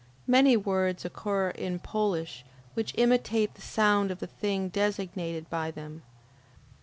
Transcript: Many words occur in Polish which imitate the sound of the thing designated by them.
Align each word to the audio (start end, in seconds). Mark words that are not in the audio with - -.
Many 0.25 0.57
words 0.57 1.05
occur 1.05 1.51
in 1.51 1.77
Polish 1.77 2.43
which 2.73 2.95
imitate 2.97 3.53
the 3.53 3.61
sound 3.61 4.09
of 4.09 4.17
the 4.19 4.25
thing 4.25 4.69
designated 4.69 5.47
by 5.47 5.69
them. 5.69 6.01